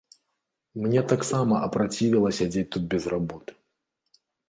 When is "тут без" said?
2.77-3.03